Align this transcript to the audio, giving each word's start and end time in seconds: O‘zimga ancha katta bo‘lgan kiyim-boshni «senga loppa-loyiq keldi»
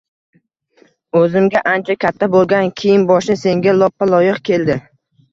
O‘zimga 1.19 1.59
ancha 1.71 1.95
katta 2.05 2.29
bo‘lgan 2.35 2.71
kiyim-boshni 2.81 3.35
«senga 3.41 3.75
loppa-loyiq 3.83 4.41
keldi» 4.49 4.79